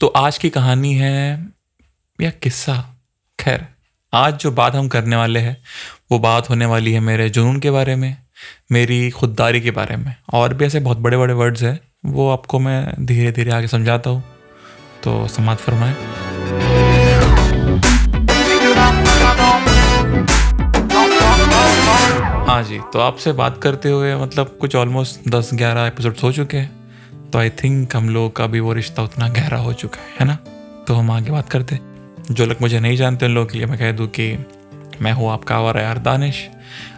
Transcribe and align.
तो 0.00 0.06
आज 0.06 0.38
की 0.38 0.50
कहानी 0.50 0.94
है 0.94 1.48
या 2.20 2.30
किस्सा। 2.30 2.96
खैर, 3.40 3.66
आज 4.12 4.34
जो 4.34 4.52
बात 4.52 4.74
हम 4.74 4.88
करने 4.88 5.16
वाले 5.16 5.40
हैं, 5.40 5.62
वो 6.12 6.18
बात 6.18 6.50
होने 6.50 6.66
वाली 6.66 6.92
है 6.92 7.00
मेरे 7.00 7.28
जुनून 7.30 7.60
के 7.60 7.70
बारे 7.70 7.96
में, 7.96 8.16
मेरी 8.72 9.10
खुददारी 9.10 9.60
के 9.60 9.70
बारे 9.70 9.96
में। 9.96 10.14
और 10.32 10.54
भी 10.54 10.64
ऐसे 10.64 10.80
बहुत 10.80 10.98
बड़े 10.98 11.16
बड़े 11.16 11.34
वर्ड्स 11.34 11.62
हैं, 11.62 11.80
वो 12.06 12.30
आपको 12.30 12.58
मैं 12.58 13.06
धीरे 13.06 13.32
धीरे 13.32 13.50
आगे 13.50 13.68
समझाता 13.68 14.10
हूँ। 14.10 14.24
तो 15.04 15.28
समात 15.28 15.58
फरमाएँ। 15.58 15.94
हाँ 22.46 22.62
जी 22.62 22.78
तो 22.92 22.98
आपसे 22.98 23.32
बात 23.32 23.62
करते 23.62 23.90
हुए 23.90 24.16
मतलब 24.16 24.58
कुछ 24.60 24.76
ऑलमोस्ट 24.76 25.28
दस 25.28 25.50
ग्यारह 25.54 25.86
एपिसोड्स 25.86 26.22
हो 26.22 26.32
चुके 26.32 26.56
हैं। 26.56 26.79
तो 27.32 27.38
आई 27.38 27.50
थिंक 27.50 27.96
हम 27.96 28.08
लोग 28.08 28.34
का 28.36 28.46
भी 28.46 28.60
वो 28.60 28.72
रिश्ता 28.72 29.02
उतना 29.02 29.28
गहरा 29.28 29.58
हो 29.58 29.72
चुका 29.72 30.00
है 30.00 30.14
है 30.20 30.26
ना? 30.26 30.34
तो 30.86 30.94
हम 30.94 31.10
आगे 31.10 31.30
बात 31.30 31.48
करते 31.50 31.78
जो 32.30 32.46
लोग 32.46 32.56
मुझे 32.60 32.80
नहीं 32.80 32.96
जानते 32.96 33.26
उन 33.26 33.32
लोगों 33.32 33.46
के 33.46 33.58
लिए 33.58 33.66
मैं 33.66 33.78
कह 33.78 33.92
दूँ 33.92 34.06
कि 34.08 34.32
मैं 35.00 35.12
हूँ 35.12 35.30
आपका 35.30 35.56
आवारा 35.56 35.82
यार 35.82 35.98
दानिश। 35.98 36.48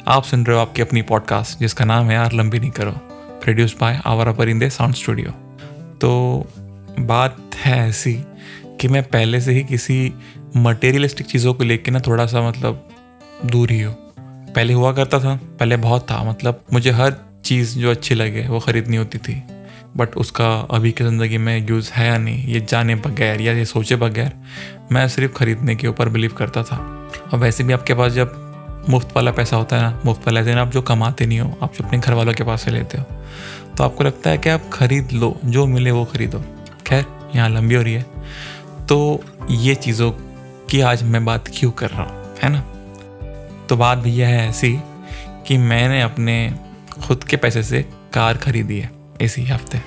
आप 0.09 0.25
सुन 0.25 0.45
रहे 0.47 0.57
हो 0.57 0.63
आपकी 0.63 0.83
अपनी 0.83 1.03
पॉडकास्ट 1.03 1.59
जिसका 1.59 1.85
नाम 1.85 2.07
है 2.07 2.15
यार 2.15 2.33
लंबी 2.33 2.59
नहीं 2.59 2.71
करो। 2.71 2.91
प्रोड्यूस 3.43 3.77
बाय 3.81 4.01
आवारा 4.07 4.33
परिंदे 4.33 4.71
साउंड 4.71 4.95
स्टूडियो 4.95 5.31
तो 6.01 6.11
बात 7.01 7.37
है 7.57 7.79
ऐसी 7.89 8.15
कि 8.81 8.89
मैं 8.89 9.03
पहले 9.03 9.41
से 9.41 9.53
ही 9.53 9.63
किसी 9.65 10.13
मटेरियलिस्टिक 10.57 11.27
चीज़ों 11.27 11.55
को 11.55 11.65
लेके 11.65 11.91
ना 11.91 12.01
थोड़ा 12.01 12.27
सा 12.27 12.49
मतलब 12.49 12.89
दूर 13.47 13.71
ही 13.71 13.81
हो। 13.81 13.93
पहले 14.55 14.73
हुआ 14.73 14.93
करता 14.93 15.19
था, 15.21 15.35
पहले 15.59 15.77
बहुत 15.77 16.11
था 16.11 16.23
मतलब 16.25 16.65
मुझे 16.73 16.91
हर 16.91 17.15
चीज़ 17.45 17.79
जो 17.79 17.91
अच्छी 17.91 18.15
लगे, 18.15 18.47
वो 18.49 18.61
ख़रीदनी 18.61 18.97
होती 18.97 19.19
थी। 19.19 19.43
बट 19.97 20.17
उसका 20.17 20.49
अभी 20.71 20.91
की 20.93 21.05
ज़िंदगी 21.05 21.39
में 21.39 21.67
यूज़ 21.69 21.91
है 21.93 22.07
या 22.07 22.17
नहीं, 22.19 22.45
ये 22.45 22.61
जाने 22.61 22.95
बगैर 22.97 23.41
या 23.41 23.53
ये 23.53 23.65
सोचे 23.65 23.97
बगैर 23.97 24.33
मैं 24.93 25.07
सिर्फ़ 25.09 25.33
ख़रीदने 25.33 25.75
के 25.77 25.89
ऊपर 25.89 26.09
बिलीव 26.09 26.33
करता 26.39 26.63
था। 26.63 26.77
और 27.33 27.39
वैसे 27.39 27.65
भी 27.65 27.73
आपके 27.73 27.95
पास 27.95 28.13
जब 28.13 28.85
मुफ़्त 28.89 29.17
वाला 29.17 29.31
पैसा 29.33 29.57
होता 29.57 29.77
है 29.77 29.83
ना, 29.83 30.01
मुफ़्त 30.05 30.27
वाला 30.27 30.43
दिन 30.43 30.59
आप 30.59 30.71
जो 30.71 30.83
कमाते 30.83 31.27
नहीं 31.27 31.41
हो, 31.41 31.59
आप 31.63 31.75
जो 31.75 31.85
अपने 31.85 31.99
घर 31.99 32.15
वालों 32.15 32.35
के 32.35 32.45
पास 32.45 32.65
से 32.65 32.71
लेते 32.71 32.99
हो 32.99 33.05
तो 33.77 33.85
आपको 33.85 34.05
लगता 34.05 34.31
है 34.31 34.39
कि 34.39 34.49
आप 34.51 34.69
खरीद 34.73 35.13
लो, 35.13 35.37
जो 35.45 35.67
मिले 35.67 35.91
वो 35.91 36.05
खरीदो। 36.05 36.43
खैर, 36.87 37.05
यहाँ 37.35 37.49
लंबी 37.49 37.75
हो 37.75 37.83
रही 37.83 37.95
है। 37.95 38.07
तो 38.87 39.25
ये 39.51 39.75
चीज़ों 39.75 40.11
की 40.71 40.81
आज 40.81 41.03
मैं 41.03 41.25
बात 41.25 41.49
क्यों 41.55 41.71
कर 41.73 41.91
रहा 41.91 42.03
हूँ, 42.03 42.35
है 42.43 42.51
ना? 42.51 42.61
तो 43.69 43.77
बात 43.77 43.99
भैया 43.99 44.29
है 44.29 44.49
ऐसी 44.49 44.73
कि 45.47 45.57
मैंने 45.59 46.01
अपने 46.03 46.35
खुद 47.03 47.25
के 47.25 47.37
पैसे 47.37 47.63
से 47.63 47.83
कार 48.15 48.37
खरीदी 48.37 48.79
है। 48.79 48.91
इसी 49.23 49.43
हफ़्ते। 49.45 49.79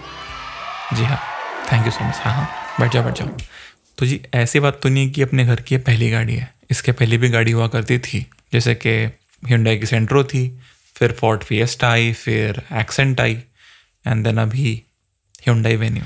जी 0.94 1.04
हाँ 1.04 1.20
थैंक 1.72 1.86
यू 1.86 1.92
सो 1.92 2.08
मच 2.08 2.16
हाँ 2.16 2.34
हाँ 2.34 2.50
बैठ 2.80 2.94
जाओ 2.94 3.04
बैठ 3.04 3.20
जाओ। 3.20 3.28
तो 3.98 4.06
जी, 4.06 4.22
ऐसी 4.34 4.60
बात 4.60 4.80
तो 4.84 4.90
नहीं 4.90 5.12
कि 5.12 5.22
अपने 5.22 5.46
घर 5.46 5.62
की 5.62 5.78
पहली 5.80 6.10
गाड़ी 6.10 6.36
है। 6.36 6.54
इसके 6.72 6.92
पहले 6.92 7.18
भी 7.18 7.30
गाड़ी 7.30 7.52
हुआ 7.52 7.68
करती 7.68 7.98
थी। 8.00 8.26
जैसे 8.54 8.76
कि 8.76 8.90
हिंडाई 9.44 9.78
की 9.78 9.86
सेंट्रो 9.86 10.24
थी, 10.24 10.48
फिर 10.96 11.12
फोर्ट 11.12 11.44
फिएस्टा 11.44 11.90
आई, 11.90 12.14
फिर 12.14 12.62
एक्सेंट 12.74 13.22
आई 13.22 13.38
एंड 14.06 14.24
देन 14.24 14.38
अभी 14.38 14.82
हिंडाई 15.48 15.76
वेन्यू 15.76 16.04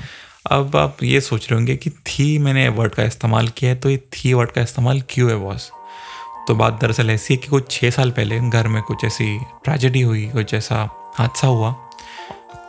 अब 0.50 0.76
आप 0.76 1.02
ये 1.02 1.20
सोच 1.20 1.50
रहे 1.50 1.54
होंगे 1.54 1.76
कि 1.76 1.90
थी 1.90 2.38
मैंने 2.38 2.68
वर्ड 2.68 2.94
का 2.94 3.04
इस्तेमाल 3.04 3.48
किया 3.48 3.70
है 3.70 3.76
तो 3.76 3.90
ये 3.90 3.96
थी 4.14 4.32
वर्ड 4.34 4.50
का 4.50 4.60
इस्तेमाल 4.60 5.00
क्यों 5.10 5.30
है 5.30 5.36
बॉस 5.36 5.70
तो 6.48 6.54
बात 6.54 6.80
दरअसल 6.80 7.10
ऐसी 7.10 7.34
है 7.34 7.38
कि 7.38 7.48
कुछ 7.48 7.70
छः 7.70 7.90
साल 7.90 8.10
पहले 8.10 8.38
घर 8.40 8.68
में 8.68 8.82
कुछ 8.82 9.04
ऐसी 9.04 9.38
ट्रेजेडी 9.64 10.00
हुई, 10.00 10.26
कुछ 10.26 10.54
ऐसा 10.54 10.88
हादसा 11.18 11.46
हुआ। 11.46 11.70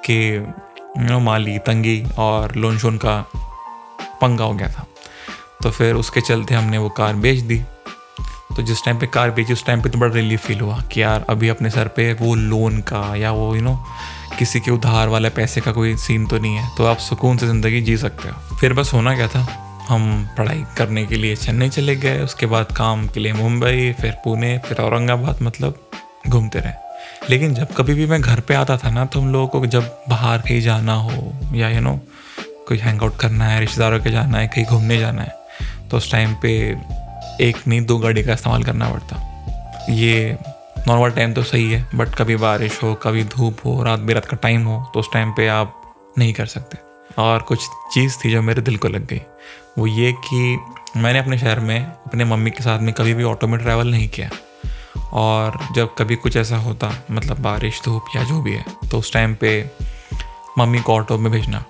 कि 0.05 0.45
नो 0.97 1.19
माली, 1.19 1.57
तंगी 1.59 2.03
और 2.17 2.55
लोन 2.55 2.77
शोन 2.77 2.97
का 2.97 3.25
पंगा 4.21 4.43
हो 4.43 4.53
गया 4.53 4.67
था। 4.67 4.85
तो 5.63 5.71
फिर 5.71 5.95
उसके 5.95 6.21
चलते 6.21 6.55
हमने 6.55 6.77
वो 6.77 6.89
कार 6.89 7.13
बेच 7.15 7.39
दी। 7.39 7.61
तो 8.55 8.61
जिस 8.61 8.83
टाइम 8.85 8.99
पे 8.99 9.07
कार 9.07 9.31
बेची, 9.31 9.53
उस 9.53 9.65
टाइम 9.65 9.81
पे 9.81 9.89
तो 9.89 9.99
बड़ा 9.99 10.13
रिलीफ 10.13 10.45
फील 10.45 10.59
हुआ 10.59 10.79
कि 10.81 11.01
यार, 11.01 11.25
अभी 11.29 11.49
अपने 11.49 11.69
सर 11.69 11.87
पे 11.87 12.13
वो 12.13 12.35
लोन 12.35 12.79
का 12.81 13.15
या 13.15 13.31
वो 13.31 13.55
यू 13.55 13.61
नो 13.61 13.75
किसी 14.39 14.59
के 14.59 14.71
उधार 14.71 15.07
वाले 15.07 15.29
पैसे 15.29 15.61
का 15.61 15.71
कोई 15.71 15.95
सीन 15.97 16.27
तो 16.27 16.37
नहीं 16.37 16.55
है। 16.55 16.69
तो 16.77 16.85
आप 16.85 16.97
सुकून 16.97 17.37
से 17.37 17.47
ज़िंदगी 17.47 17.81
जी 17.81 17.97
सकते 17.97 18.29
हो। 18.29 18.55
फिर 18.57 18.73
बस 18.73 18.93
होना 18.93 19.15
क्या 19.15 19.27
था? 19.27 19.47
हम 19.89 20.29
पढ़ाई 20.37 20.63
करने 20.77 21.05
के 21.05 21.15
लिए 21.15 21.35
चेन्नई 21.35 21.69
चले 21.69 21.95
गए। 21.95 22.19
उसके 22.19 22.45
बाद 22.45 22.71
काम 22.71 23.07
के 23.07 23.19
लिए 23.19 23.33
मुंबई, 23.33 23.91
फिर 24.01 24.11
पुणे, 24.11 24.57
फिर 24.57 24.77
औरंगाबाद 24.77 25.41
मतलब 25.41 25.79
घूमते 26.29 26.59
रहे। 26.59 26.90
लेकिन 27.29 27.53
जब 27.53 27.73
कभी 27.73 27.93
भी 27.93 28.05
मैं 28.05 28.21
घर 28.21 28.39
पे 28.39 28.53
आता 28.53 28.77
था 28.77 28.89
ना 28.89 29.05
तो 29.05 29.21
हम 29.21 29.31
लोगों 29.33 29.47
को 29.49 29.65
जब 29.67 29.83
बाहर 30.09 30.37
कहीं 30.39 30.61
जाना 30.61 30.93
हो 30.95 31.33
या 31.55 31.69
यू 31.69 31.81
नो 31.81 31.99
कोई 32.67 32.77
हैंग 32.77 33.01
आउट 33.03 33.17
करना 33.19 33.45
है, 33.45 33.59
रिश्तेदारों 33.59 33.99
के 33.99 34.11
जाना 34.11 34.37
है, 34.37 34.47
कहीं 34.47 34.65
घूमने 34.65 34.97
जाना 34.97 35.21
है 35.21 35.89
तो 35.89 35.97
उस 35.97 36.11
टाइम 36.11 36.35
पे 36.41 36.51
एक 37.41 37.67
नहीं, 37.67 37.81
दो 37.81 37.97
गाड़ी 37.97 38.23
का 38.23 38.33
इस्तेमाल 38.33 38.63
करना 38.63 38.89
पड़ता। 38.89 39.87
ये 39.91 40.37
नॉर्मल 40.87 41.11
टाइम 41.11 41.33
तो 41.33 41.43
सही 41.43 41.71
है 41.71 41.85
बट 41.95 42.15
कभी 42.15 42.35
बारिश 42.37 42.79
हो, 42.83 42.93
कभी 42.95 43.23
धूप 43.25 43.57
हो, 43.65 43.81
रात 43.83 43.99
बेरात 43.99 44.25
का 44.25 44.37
टाइम 44.37 44.65
हो 44.65 44.83
तो 44.93 44.99
उस 44.99 45.09
टाइम 45.13 45.31
पे 45.31 45.47
आप 45.49 45.77
नहीं 46.17 46.33
कर 46.33 46.45
सकते। 46.47 46.77
और 47.21 47.41
कुछ 47.41 47.67
चीज़ 47.93 48.17
थी 48.17 48.31
जो 48.31 48.41
मेरे 48.41 48.61
दिल 48.61 48.77
को 48.77 48.87
लग 48.87 49.05
गई, 49.07 49.21
वो 49.77 49.87
ये 49.87 50.11
कि 50.25 50.59
मैंने 50.97 51.19
अपने 51.19 51.37
शहर 51.37 51.59
में, 51.59 51.79
अपने 51.79 52.25
मम्मी 52.25 52.51
के 52.51 52.63
साथ 52.63 52.79
में 52.79 52.93
कभी 52.93 53.13
भी 53.13 53.23
ऑटो 53.23 53.47
में 53.47 53.59
ट्रैवल 53.59 53.91
नहीं 53.91 54.07
किया। 54.09 54.29
और 55.13 55.59
जब 55.75 55.95
कभी 55.97 56.15
कुछ 56.15 56.37
ऐसा 56.37 56.57
होता 56.57 56.91
मतलब 57.11 57.39
बारिश, 57.39 57.81
धूप 57.85 58.05
या 58.15 58.23
जो 58.23 58.41
भी 58.41 58.51
है 58.51 58.65
तो 58.91 58.99
उस 58.99 59.13
टाइम 59.13 59.35
पे 59.35 59.71
मम्मी 60.59 60.79
को 60.79 60.95
ऑटो 60.95 61.17
में 61.17 61.31
भेजना। 61.31 61.63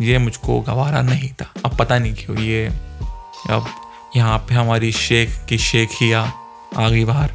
ये 0.00 0.18
मुझको 0.18 0.60
गवारा 0.60 1.02
नहीं 1.02 1.30
था। 1.32 1.52
अब 1.64 1.76
पता 1.76 1.98
नहीं 1.98 2.14
क्यों 2.14 2.38
ये, 2.38 2.66
अब 3.50 3.66
यहाँ 4.16 4.38
पे 4.38 4.54
हमारी 4.54 4.92
शेख 4.92 5.44
की 5.48 5.58
शेख 5.58 5.90
आ 6.76 6.88
गई 6.88 7.04
बाहर। 7.04 7.28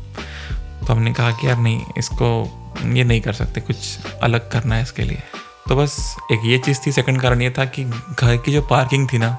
तो 0.88 0.94
हमने 0.94 1.14
कहा 1.14 1.32
कि 1.32 1.48
यार 1.48 1.58
नहीं, 1.58 1.82
इसको 1.98 2.56
ये 2.86 3.04
नहीं 3.04 3.22
कर 3.22 3.34
सकते, 3.34 3.62
कुछ 3.62 4.00
अलग 4.24 4.52
करना 4.52 4.76
है 4.76 4.84
इसके 4.84 5.04
लिए। 5.04 5.24
तो 5.70 5.76
बस 5.76 6.16
एक 6.32 6.40
ये 6.44 6.58
चीज़ 6.58 6.80
थी। 6.88 6.92
सेकंड 6.92 7.22
कारण 7.22 7.42
ये 7.42 7.50
था 7.58 7.66
कि 7.66 7.84
घर 8.20 8.38
की 8.38 8.52
जो 8.52 8.62
पार्किंग 8.62 9.08
थी 9.14 9.18
ना, 9.18 9.38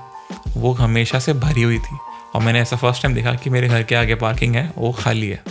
वो 0.48 0.72
हमेशा 0.72 1.18
से 1.18 1.32
भरी 1.34 1.62
हुई 1.62 1.78
थी। 1.78 1.96
और 2.34 2.42
मैंने 2.42 2.60
ऐसा 2.60 2.76
फ़र्स्ट 2.76 3.02
टाइम 3.02 3.14
देखा 3.14 3.34
कि 3.34 3.50
मेरे 3.50 3.68
घर 3.68 3.82
के 3.82 3.94
आगे 3.94 4.14
पार्किंग 4.14 4.54
है, 4.54 4.72
वो 4.78 4.92
खाली 4.92 5.28
है। 5.28 5.42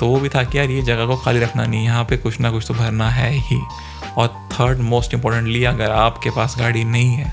तो 0.00 0.06
वो 0.08 0.18
भी 0.20 0.28
था 0.28 0.42
कि 0.44 0.58
यार 0.58 0.70
ये 0.70 0.82
जगह 0.82 1.06
को 1.06 1.16
खाली 1.16 1.40
रखना 1.40 1.64
नहीं, 1.64 1.84
यहाँ 1.84 2.04
पे 2.04 2.16
कुछ 2.16 2.40
ना 2.40 2.50
कुछ 2.50 2.66
तो 2.68 2.74
भरना 2.74 3.10
है 3.10 3.30
ही। 3.30 3.60
और 4.16 4.28
थर्ड 4.52 4.78
मोस्ट 4.84 5.14
इम्पॉर्टेंटली 5.14 5.64
अगर 5.66 5.90
आपके 5.92 6.30
पास 6.30 6.54
गाड़ी 6.58 6.84
नहीं 6.86 7.10
है 7.10 7.32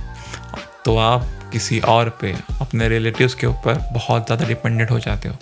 तो 0.86 0.96
आप 0.98 1.28
किसी 1.52 1.80
और 1.82 2.10
पे, 2.22 2.32
अपने 2.62 2.88
रिलेटिव्स 2.90 3.34
के 3.36 3.48
ऊपर 3.48 3.78
बहुत 3.94 4.26
ज़्यादा 4.26 4.48
डिपेंडेंट 4.48 4.92
हो 4.92 5.00
जाते 5.00 5.30
हो। 5.30 5.36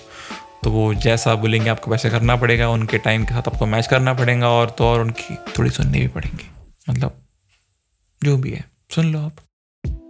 तो 0.64 0.72
वो 0.72 0.94
जैसा 0.96 1.34
बोलेंगे, 1.36 1.70
आपको 1.70 1.92
वैसे 1.92 2.10
करना 2.10 2.36
पड़ेगा, 2.36 2.70
उनके 2.70 2.98
टाइम 3.00 3.24
के 3.26 3.34
साथ 3.34 3.48
आपको 3.48 3.66
मैच 3.66 3.88
करना 3.88 4.14
पड़ेगा 4.14 4.50
और 4.50 4.70
तो 4.70 4.86
और 4.86 5.02
उनकी 5.02 5.36
थोड़ी 5.58 5.70
सुननी 5.70 6.00
भी 6.00 6.08
पड़ेंगी। 6.08 6.50
मतलब 6.90 7.18
जो 8.22 8.38
भी 8.38 8.52
है, 8.52 8.64
सुन 8.96 9.12
लो 9.14 9.20
आप। 9.20 9.36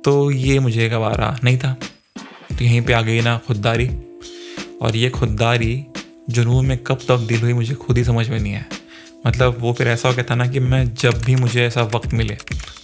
तो 0.06 0.32
ये 0.32 0.60
मुझे 0.60 0.90
गवारा 0.90 1.36
नहीं 1.44 1.58
था। 1.58 1.74
तो 2.50 2.64
यहीं 2.64 2.82
पे 2.82 2.94
आ 2.94 3.02
गई 3.02 3.22
ना 3.22 3.38
खुददारी। 3.48 3.90
और 4.82 4.96
ये 4.96 5.10
खुददारी 5.10 5.76
जुनून 6.34 6.66
में 6.66 6.78
कब 6.78 7.00
तब्दील 7.10 7.42
हुई 7.42 7.54
मुझे 7.54 7.74
खुद 7.76 7.98
ही 7.98 8.04
समझ 8.04 8.28
में 8.30 8.40
नहीं 8.40 8.54
आया। 8.54 8.66
मतलब 9.28 9.58
वो 9.60 9.74
फिर 9.74 9.88
ऐसा 9.88 10.10
हो 10.10 10.16
गया 10.16 10.26
था 10.30 10.36
ना 10.36 10.46
कि 10.48 10.60
मैं 10.60 10.84
जब 10.94 11.22
भी 11.26 11.36
मुझे 11.36 11.66
ऐसा 11.66 11.82
वक्त 11.96 12.14
मिले, 12.14 12.38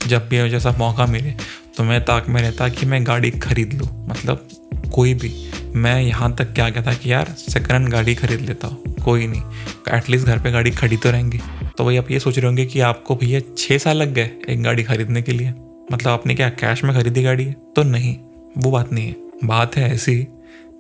जब 0.07 0.27
भी 0.29 0.41
मुझे 0.41 0.55
ऐसा 0.57 0.71
मौका 0.79 1.05
मिले 1.05 1.33
तो 1.77 1.83
मैं 1.83 1.99
ताक 2.05 2.27
में 2.29 2.41
रहता 2.41 2.67
कि 2.69 2.85
मैं 2.85 3.05
गाड़ी 3.07 3.29
खरीद 3.31 3.73
लूँ। 3.73 3.87
मतलब 4.07 4.47
कोई 4.93 5.13
भी। 5.13 5.31
मैं 5.75 6.01
यहाँ 6.01 6.33
तक 6.35 6.53
क्या 6.53 6.69
कहता 6.69 6.93
कि 6.93 7.11
यार, 7.11 7.25
सेकेंड 7.29 7.71
हैंड 7.71 7.89
गाड़ी 7.89 8.15
खरीद 8.15 8.39
लेता 8.39 8.67
हूँ, 8.67 8.95
कोई 8.95 9.27
नहीं। 9.27 9.41
एटलीस्ट 9.89 10.27
घर 10.27 10.39
पे 10.39 10.51
गाड़ी 10.51 10.71
खड़ी 10.71 10.97
तो 10.97 11.11
रहेंगी। 11.11 11.39
तो 11.77 11.83
वही 11.83 11.97
आप 11.97 12.11
ये 12.11 12.19
सोच 12.19 12.37
रहे 12.37 12.45
होंगे 12.45 12.65
कि 12.65 12.79
आपको 12.81 13.15
भैया 13.15 13.39
छः 13.57 13.77
साल 13.77 13.97
लग 13.97 14.13
गए 14.13 14.31
एक 14.49 14.63
गाड़ी 14.63 14.83
खरीदने 14.83 15.21
के 15.21 15.31
लिए। 15.31 15.53
मतलब 15.91 16.07
आपने 16.07 16.35
क्या 16.35 16.49
कैश 16.55 16.83
में 16.83 16.93
खरीदी 16.95 17.23
गाड़ी 17.23 17.45
है? 17.45 17.53
तो 17.75 17.83
नहीं, 17.83 18.15
वो 18.57 18.71
बात 18.71 18.91
नहीं 18.93 19.07
है। 19.07 19.15
बात 19.43 19.77
है 19.77 19.93
ऐसी 19.93 20.17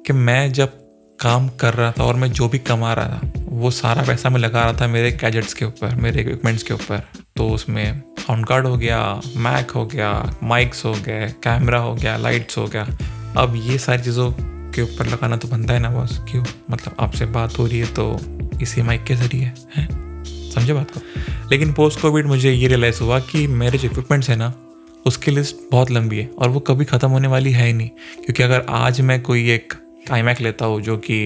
कि 0.05 0.13
मैं 0.13 0.51
जब 0.53 0.77
काम 1.19 1.47
कर 1.49 1.73
रहा 1.73 1.91
था 1.91 2.03
और 2.03 2.15
मैं 2.15 2.31
जो 2.31 2.47
भी 2.49 2.59
कमा 2.59 2.93
रहा 2.93 3.07
था, 3.07 3.31
वो 3.49 3.71
सारा 3.71 4.03
पैसा 4.03 4.29
मैं 4.29 4.39
लगा 4.39 4.63
रहा 4.63 4.73
था 4.73 4.87
मेरे 4.87 5.11
गैजेट्स 5.11 5.53
के 5.53 5.65
ऊपर, 5.65 5.95
मेरे 5.95 6.21
इक्विपमेंट्स 6.21 6.63
के 6.63 6.73
ऊपर। 6.73 7.01
तो 7.35 7.49
उसमें 7.49 8.01
साउंड 8.19 8.45
कार्ड 8.45 8.65
हो 8.65 8.77
गया 8.77 9.21
मैक 9.37 9.71
हो 9.71 9.85
गया 9.85 10.35
माइक्स 10.43 10.85
हो 10.85 10.93
गए 10.93 11.33
कैमरा 11.43 11.79
हो 11.79 11.95
गया 11.95 12.17
लाइट्स 12.17 12.57
हो 12.57 12.65
गया। 12.65 12.87
अब 13.37 13.53
ये 13.55 13.77
सारी 13.77 14.03
चीज़ों 14.03 14.31
के 14.71 14.81
ऊपर 14.81 15.07
लगाना 15.07 15.37
तो 15.37 15.47
बनता 15.47 15.73
है 15.73 15.79
ना 15.79 15.89
बॉस 15.89 16.17
क्यों? 16.31 16.43
मतलब 16.71 16.95
आपसे 16.99 17.25
बात 17.25 17.57
हो 17.59 17.65
रही 17.65 17.79
है 17.79 17.85
तो 17.85 18.19
इसी 18.61 18.81
माइक 18.81 19.03
के 19.03 19.15
ज़रिए, 19.15 19.51
है? 19.75 19.87
समझे 20.51 20.73
बात 20.73 20.91
को? 20.91 21.01
लेकिन 21.51 21.73
पोस्ट 21.73 22.01
कोविड 22.01 22.25
मुझे 22.25 22.51
ये 22.51 22.67
रियलाइज़ 22.67 22.99
हुआ 22.99 23.19
कि 23.19 23.47
मेरे 23.47 23.77
जो 23.77 23.87
इक्विपमेंट्स 23.87 24.29
हैं 24.29 24.37
ना, 24.37 24.53
उसकी 25.05 25.31
लिस्ट 25.31 25.55
बहुत 25.71 25.91
लंबी 25.91 26.17
है 26.17 26.29
और 26.39 26.49
वो 26.49 26.59
कभी 26.59 26.85
ख़त्म 26.85 27.09
होने 27.09 27.27
वाली 27.27 27.51
है 27.51 27.67
ही 27.67 27.73
नहीं। 27.73 27.89
क्योंकि 28.25 28.43
अगर 28.43 28.65
आज 28.69 29.01
मैं 29.01 29.21
कोई 29.21 29.49
एक 29.51 29.73
आई 30.11 30.21
मैक 30.21 30.41
लेता 30.41 30.65
हूँ 30.65 30.81
जो 30.81 30.97
कि 30.99 31.19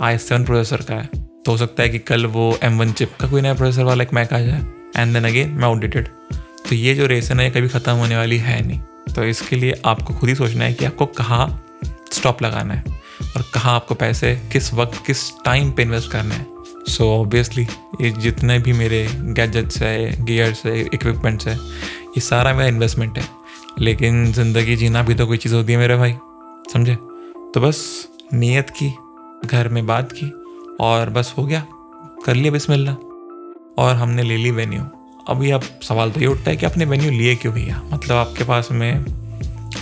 आई 0.00 0.18
सेवन 0.18 0.44
प्रोसेसर 0.44 0.82
का 0.82 0.94
है। 0.94 1.08
तो 1.44 1.50
हो 1.50 1.56
सकता 1.56 1.82
है 1.82 1.88
कि 1.88 1.98
कल 2.00 2.26
वो 2.26 2.58
एम 2.62 2.78
वन 2.78 2.92
चिप 2.92 3.16
का 3.20 3.28
कोई 3.28 3.40
नया 3.40 3.54
प्रोसेसर 3.54 3.84
वाला 3.84 4.04
एक 4.04 4.12
मैक 4.14 4.32
आ 4.32 4.40
जाए। 4.40 4.62
एंड 4.96 5.12
देन 5.12 5.24
अगेन 5.24 5.50
मैं 5.50 5.64
आउटडेटेड 5.64 6.08
तो 6.68 6.74
ये 6.74 6.94
जो 6.94 7.06
रेस 7.06 7.30
है 7.30 7.50
कभी 7.50 7.68
ख़त्म 7.68 7.92
होने 7.92 8.16
वाली 8.16 8.38
है 8.38 8.60
नहीं। 8.66 8.80
तो 9.14 9.24
इसके 9.24 9.56
लिए 9.56 9.80
आपको 9.86 10.14
खुद 10.14 10.28
ही 10.28 10.34
सोचना 10.34 10.64
है 10.64 10.74
कि 10.74 10.84
आपको 10.84 11.06
कहाँ 11.08 11.46
स्टॉप 12.12 12.42
लगाना 12.42 12.74
है 12.74 13.00
और 13.36 13.44
कहाँ 13.54 13.74
आपको 13.74 13.94
पैसे 13.94 14.34
किस 14.52 14.72
वक्त 14.74 15.02
किस 15.06 15.30
टाइम 15.44 15.70
पे 15.72 15.82
इन्वेस्ट 15.82 16.10
करना 16.12 16.34
है। 16.34 16.46
सो 16.88 17.04
so, 17.04 17.10
ऑब्वियसली 17.20 17.66
ये 18.00 18.10
जितने 18.12 18.58
भी 18.58 18.72
मेरे 18.72 19.06
गैजेट्स 19.12 19.80
है 19.82 20.24
गियर्स 20.24 20.64
है 20.66 20.80
इक्विपमेंट्स 20.80 21.46
है 21.46 21.54
ये 21.54 22.20
सारा 22.20 22.52
मेरा 22.54 22.68
इन्वेस्टमेंट 22.68 23.18
है। 23.18 23.24
लेकिन 23.78 24.32
ज़िंदगी 24.32 24.76
जीना 24.76 25.02
भी 25.02 25.14
तो 25.14 25.26
कोई 25.26 25.36
चीज़ 25.36 25.54
होती 25.54 25.72
है 25.72 25.78
मेरे 25.78 25.96
भाई 25.96 26.14
समझे? 26.72 26.94
तो 26.94 27.60
बस 27.60 28.08
नीयत 28.34 28.70
की, 28.70 28.94
घर 29.46 29.68
में 29.68 29.86
बात 29.86 30.12
की 30.12 30.26
और 30.80 31.10
बस 31.10 31.34
हो 31.38 31.44
गया। 31.46 31.64
कर 32.24 32.34
लिया 32.34 32.52
बिस्मिल्लाह। 32.52 32.94
और 33.78 33.94
हमने 33.96 34.22
ले 34.22 34.36
ली 34.36 34.50
वेन्यू। 34.50 34.82
अभी 35.28 35.50
अब 35.50 35.62
सवाल 35.82 36.10
तो 36.10 36.20
ये 36.20 36.26
उठता 36.26 36.50
है 36.50 36.56
कि 36.56 36.66
आपने 36.66 36.84
वेन्यू 36.84 37.10
लिए 37.10 37.34
क्यों 37.36 37.54
भैया? 37.54 37.82
मतलब 37.84 38.16
आपके 38.16 38.44
पास 38.44 38.68
में 38.72 39.04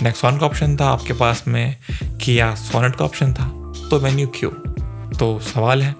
नेक्सॉन 0.01 0.37
का 0.37 0.45
ऑप्शन 0.45 0.75
था, 0.77 0.85
आपके 0.85 1.13
पास 1.13 1.43
में 1.47 1.75
किया 2.23 2.53
सोनेट 2.55 2.95
का 2.95 3.05
ऑप्शन 3.05 3.33
था 3.33 3.47
तो 3.89 3.99
वेन्यू 3.99 4.27
क्यों? 4.27 4.51
तो 5.11 5.39
सवाल 5.39 5.83
है 5.83 5.95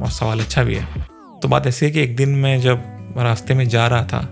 और 0.00 0.10
सवाल 0.10 0.40
अच्छा 0.40 0.62
भी 0.62 0.74
है। 0.74 1.06
तो 1.42 1.48
बात 1.48 1.66
ऐसी 1.66 1.86
है 1.86 1.92
कि 1.92 2.00
एक 2.00 2.16
दिन 2.16 2.28
मैं 2.28 2.60
जब 2.60 2.82
रास्ते 3.16 3.54
में 3.54 3.68
जा 3.68 3.86
रहा 3.86 4.04
था 4.04 4.22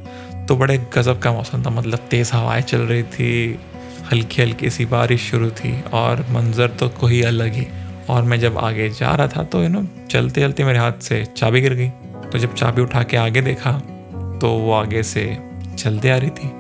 तो 0.48 0.56
बड़े 0.56 0.78
गज़ब 0.94 1.18
का 1.18 1.32
मौसम 1.32 1.62
था 1.62 1.70
मतलब 1.70 1.98
तेज़ 1.98 2.32
हवाएँ 2.32 2.62
चल 2.62 2.78
रही 2.78 3.02
थी 3.02 3.58
हल्की 4.12 4.42
हल्की 4.42 4.70
सी 4.70 4.84
बारिश 4.86 5.30
शुरू 5.30 5.50
थी 5.50 5.80
और 5.92 6.20
मंज़र 6.30 6.68
तो 6.70 6.88
कोई 6.90 7.22
अलग 7.22 7.52
ही। 7.52 7.66
और 8.10 8.22
मैं 8.22 8.38
जब 8.40 8.58
आगे 8.58 8.88
जा 8.90 9.14
रहा 9.14 9.28
था 9.28 9.42
तो 9.42 9.62
यू 9.62 9.68
नो 9.68 9.84
चलते 10.10 10.40
चलते 10.40 10.64
मेरे 10.64 10.78
हाथ 10.78 11.00
से 11.00 11.24
चाबी 11.36 11.60
गिर 11.60 11.74
गई। 11.74 11.88
तो 12.32 12.38
जब 12.38 12.54
चाबी 12.54 12.82
उठा 12.82 13.02
के 13.02 13.16
आगे 13.16 13.40
देखा 13.40 13.72
तो 14.40 14.48
वो 14.50 14.72
आगे 14.72 15.02
से 15.02 15.24
चलते 15.78 16.10
आ 16.10 16.16
रही 16.16 16.30
थी। 16.30 16.50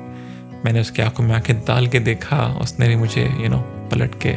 मैंने 0.64 0.80
उसके 0.80 1.02
आँखों 1.02 1.24
में 1.24 1.34
आँखें 1.34 1.56
डाल 1.58 1.86
के 1.86 1.98
देखा, 1.98 2.46
उसने 2.62 2.88
भी 2.88 2.96
मुझे 2.96 3.24
यू 3.40 3.48
नो 3.48 3.58
पलट 3.90 4.14
के 4.26 4.32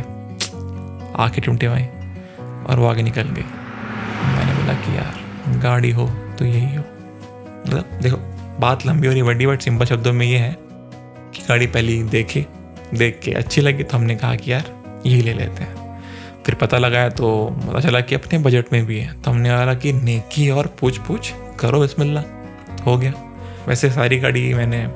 आँखें 1.24 1.44
टूटे 1.46 1.68
और 1.68 2.80
वो 2.80 2.88
आगे 2.88 3.04
निकल 3.04 3.30
गई। 3.30 3.46
मैंने 4.28 4.54
बोला 4.54 4.74
कि 4.76 4.96
यार, 4.98 5.60
गाड़ी 5.60 5.92
हो 5.92 6.08
तो 6.40 6.46
यही 6.46 6.76
हो। 6.76 6.84
मतलब 7.68 8.00
देखो, 8.02 8.18
बात 8.60 8.86
लंबी 8.86 9.08
हो 9.08 9.14
रही, 9.14 9.24
बड़ी, 9.24 9.48
बट 9.48 9.62
सिंपल 9.62 9.86
शब्दों 9.86 10.14
में 10.14 10.26
ये 10.26 10.38
है 10.38 10.56
कि 11.34 11.44
गाड़ी 11.50 11.68
पहली 11.68 12.02
देखी 12.04 12.46
देख 12.94 13.20
के 13.24 13.32
अच्छी 13.32 13.62
लगी 13.62 13.84
तो 13.84 13.98
हमने 13.98 14.16
कहा 14.16 14.36
कि 14.36 14.52
यार, 14.52 14.84
यही 15.06 15.22
ले 15.22 15.34
लेते 15.34 15.64
हैं। 15.64 15.88
फिर 16.46 16.56
पता 16.56 16.78
लगाया 16.78 17.10
तो 17.10 17.46
पता 17.46 17.80
चला 17.80 18.02
कि 18.02 18.16
अपने 18.16 18.40
बजट 18.40 18.66
में 18.74 18.86
भी 18.86 19.00
है। 19.00 19.22
तो 19.22 19.32
हमने 19.32 19.50
कहा 19.50 19.74
कि 19.74 19.94
नेकी 19.94 20.50
और 20.50 20.76
पूछ 20.80 20.98
पूछ 20.98 21.34
करो 21.60 21.80
बिस्मिल्लाह, 21.80 22.24
हो 22.84 22.98
गया। 22.98 23.14
वैसे 23.68 23.92
सारी 23.92 24.18
गाड़ी 24.18 24.54
मैंने 24.54 24.88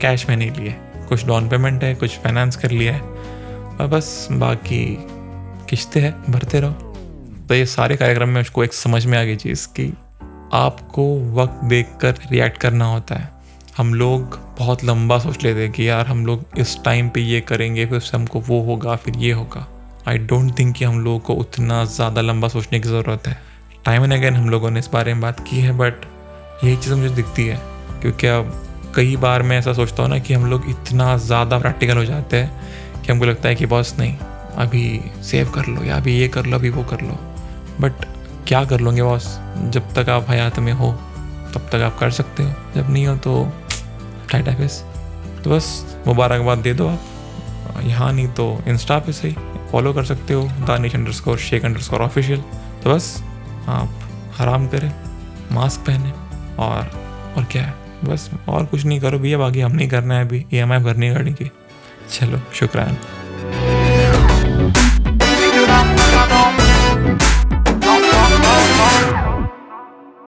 कैश 0.00 0.28
में 0.28 0.36
नहीं 0.36 0.50
ली 0.50 0.66
है। 0.66 0.92
कुछ 1.08 1.26
डाउन 1.26 1.48
पेमेंट 1.48 1.84
है, 1.84 1.94
कुछ 1.94 2.18
फाइनेंस 2.18 2.56
कर 2.56 2.70
लिया 2.70 2.94
है। 2.94 3.00
और 3.00 3.86
बस 3.86 4.28
बाकी 4.32 4.98
किश्ते 5.70 6.00
हैं, 6.00 6.32
भरते 6.32 6.60
रहो। 6.60 6.72
तो 7.48 7.54
ये 7.54 7.66
सारे 7.66 7.96
कार्यक्रम 7.96 8.28
में 8.28 8.40
उसको 8.40 8.64
एक 8.64 8.72
समझ 8.72 9.06
में 9.06 9.18
आ 9.18 9.24
गई 9.24 9.36
चीज़ 9.36 9.68
कि 9.68 9.94
आपको 10.52 11.34
वक्त 11.34 11.64
देख 11.64 11.86
कर 12.00 12.14
रिएक्ट 12.32 12.58
करना 12.58 12.84
होता 12.84 13.14
है। 13.14 13.31
हम 13.76 13.92
लोग 13.94 14.38
बहुत 14.58 14.82
लंबा 14.84 15.18
सोच 15.18 15.44
लेते 15.44 15.60
हैं 15.60 15.70
कि 15.72 15.88
यार 15.88 16.06
हम 16.06 16.24
लोग 16.26 16.58
इस 16.58 16.76
टाइम 16.84 17.08
पे 17.08 17.20
ये 17.20 17.40
करेंगे, 17.40 17.86
फिर 17.86 17.96
उससे 17.98 18.16
हमको 18.16 18.40
वो 18.40 18.60
होगा, 18.62 18.96
फिर 18.96 19.16
ये 19.16 19.30
होगा। 19.32 19.66
आई 20.08 20.18
डोंट 20.20 20.58
थिंक 20.58 20.74
कि 20.76 20.84
हम 20.84 20.98
लोगों 21.00 21.18
को 21.18 21.34
उतना 21.34 21.84
ज़्यादा 21.86 22.20
लंबा 22.20 22.48
सोचने 22.48 22.80
की 22.80 22.88
ज़रूरत 22.88 23.28
है। 23.28 23.36
टाइम 23.84 24.04
एंड 24.04 24.12
अगेन 24.12 24.34
हम 24.36 24.50
लोगों 24.50 24.70
ने 24.70 24.80
इस 24.80 24.90
बारे 24.92 25.14
में 25.14 25.22
बात 25.22 25.40
की 25.40 25.60
है 25.60 25.72
बट 25.78 26.04
यही 26.64 26.76
चीज़ 26.76 26.94
मुझे 26.94 27.14
दिखती 27.14 27.46
है, 27.46 27.56
क्योंकि 28.02 28.26
अब 28.26 28.52
कई 28.96 29.16
बार 29.16 29.42
मैं 29.42 29.58
ऐसा 29.58 29.72
सोचता 29.72 30.02
हूँ 30.02 30.10
ना 30.10 30.18
कि 30.18 30.34
हम 30.34 30.44
लोग 30.46 30.68
इतना 30.70 31.16
ज़्यादा 31.18 31.58
प्रैक्टिकल 31.58 31.96
हो 31.96 32.04
जाते 32.04 32.36
हैं 32.36 33.02
कि 33.02 33.12
हमको 33.12 33.24
लगता 33.24 33.48
है 33.48 33.54
कि 33.54 33.66
बॉस 33.66 33.94
नहीं, 33.98 34.16
अभी 34.56 35.00
सेव 35.22 35.50
कर 35.50 35.66
लो 35.66 35.84
या 35.84 35.96
अभी 35.96 36.18
ये 36.18 36.28
कर 36.28 36.46
लो, 36.46 36.58
अभी 36.58 36.70
वो 36.70 36.84
कर 36.84 37.00
लो। 37.00 37.18
बट 37.80 38.04
क्या 38.48 38.64
कर 38.64 38.80
लोगे 38.80 39.02
बॉस 39.02 39.38
जब 39.64 39.92
तक 39.94 40.08
आप 40.10 40.30
हयात 40.30 40.58
में 40.58 40.72
हो, 40.72 40.92
तब 41.54 41.68
तक 41.72 41.82
आप 41.82 41.98
कर 41.98 42.10
सकते 42.10 42.42
हो। 42.42 42.52
जब 42.74 42.90
नहीं 42.90 43.06
हो 43.06 43.16
तो 43.16 43.32
टाइट 44.32 44.48
ऑफ़िस 44.48 44.80
तो 45.44 45.50
बस 45.50 45.96
मुबारकबाद 46.06 46.58
दे 46.58 46.74
दो 46.74 46.88
आप। 46.88 47.80
यहाँ 47.84 48.12
नहीं 48.12 48.28
तो 48.28 48.46
इंस्टा 48.68 48.98
पे 48.98 49.12
सही। 49.12 49.32
फॉलो 49.72 49.92
कर 49.92 50.04
सकते 50.04 50.34
हो। 50.34 50.42
Danish 50.66 50.94
underscore 51.12 51.38
Sheikh 51.38 51.64
underscore 51.80 52.02
official 52.02 52.40
तो 52.84 52.94
बस 52.94 53.22
आप 53.68 54.00
हराम 54.38 54.66
करें 54.68 54.92
मास्क 55.52 55.80
पहने 55.80 56.12
और 56.62 56.90
और 57.36 57.44
क्या 57.44 57.62
है? 57.62 57.74
बस 58.04 58.30
और 58.48 58.66
कुछ 58.66 58.84
नहीं 58.84 59.00
करो 59.00 59.18
भैया। 59.18 59.38
बाकी 59.38 59.60
हम 59.60 59.72
नहीं 59.72 59.88
करना 59.88 60.14
है 60.14 60.24
अभी। 60.24 60.44
ई 60.54 60.56
एम 60.56 60.72
आई 60.72 60.78
भरनी 60.78 61.10
गाड़ी 61.10 61.32
की। 61.32 61.50
चलो, 62.10 62.40
शुक्रान। 62.54 63.91